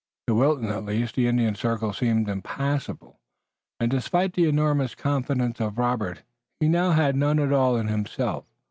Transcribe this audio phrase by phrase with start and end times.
[0.25, 3.19] To Wilton at least the Indian circle seemed impassable,
[3.79, 6.23] and despite the enormous confidence of Robert
[6.59, 8.45] he now had none at all himself.